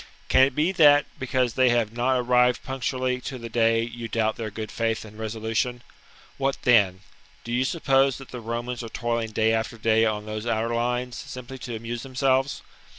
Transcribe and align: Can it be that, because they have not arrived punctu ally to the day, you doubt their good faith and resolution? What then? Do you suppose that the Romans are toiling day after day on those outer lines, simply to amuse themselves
Can 0.29 0.41
it 0.41 0.55
be 0.55 0.71
that, 0.71 1.05
because 1.19 1.53
they 1.53 1.69
have 1.69 1.93
not 1.93 2.17
arrived 2.17 2.63
punctu 2.65 2.93
ally 2.93 3.19
to 3.19 3.37
the 3.37 3.49
day, 3.49 3.83
you 3.83 4.07
doubt 4.07 4.35
their 4.35 4.49
good 4.49 4.71
faith 4.71 5.05
and 5.05 5.15
resolution? 5.15 5.83
What 6.39 6.57
then? 6.63 7.01
Do 7.43 7.51
you 7.51 7.63
suppose 7.63 8.17
that 8.17 8.29
the 8.29 8.39
Romans 8.41 8.81
are 8.81 8.89
toiling 8.89 9.29
day 9.29 9.53
after 9.53 9.77
day 9.77 10.03
on 10.03 10.25
those 10.25 10.47
outer 10.47 10.73
lines, 10.73 11.17
simply 11.27 11.59
to 11.59 11.75
amuse 11.75 12.01
themselves 12.01 12.63